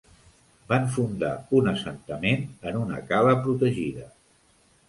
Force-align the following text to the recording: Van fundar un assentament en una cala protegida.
Van 0.71 0.87
fundar 0.95 1.33
un 1.59 1.69
assentament 1.73 2.41
en 2.71 2.81
una 2.87 3.05
cala 3.13 3.37
protegida. 3.45 4.09